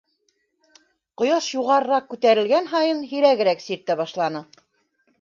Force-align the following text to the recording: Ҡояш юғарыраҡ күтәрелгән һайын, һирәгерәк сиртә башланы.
Ҡояш 1.23 1.51
юғарыраҡ 1.57 2.09
күтәрелгән 2.15 2.73
һайын, 2.75 3.07
һирәгерәк 3.15 3.65
сиртә 3.71 4.03
башланы. 4.05 4.47